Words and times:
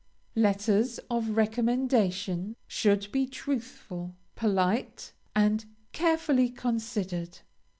LETTERS 0.35 0.97
OF 1.11 1.37
RECOMMENDATION 1.37 2.55
should 2.65 3.11
be 3.11 3.27
truthful, 3.27 4.15
polite, 4.35 5.13
and 5.35 5.65
carefully 5.91 6.49
considered. 6.49 7.37